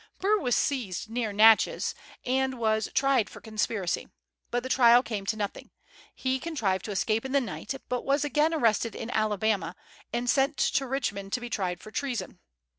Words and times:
Burr 0.17 0.39
was 0.39 0.55
seized 0.55 1.11
near 1.11 1.31
Natchez, 1.31 1.93
and 2.25 2.57
was 2.57 2.89
tried 2.95 3.29
for 3.29 3.39
conspiracy; 3.39 4.09
but 4.49 4.63
the 4.63 4.67
trial 4.69 5.03
came 5.03 5.27
to 5.27 5.37
nothing. 5.37 5.69
He 6.15 6.39
contrived 6.39 6.85
to 6.85 6.91
escape 6.91 7.23
in 7.23 7.33
the 7.33 7.39
night, 7.39 7.75
but 7.87 8.03
was 8.03 8.25
again 8.25 8.51
arrested 8.51 8.95
in 8.95 9.11
Alabama, 9.11 9.75
and 10.11 10.27
sent 10.27 10.57
to 10.57 10.87
Richmond 10.87 11.33
to 11.33 11.39
be 11.39 11.51
tried 11.51 11.81
for 11.81 11.91
treason. 11.91 12.39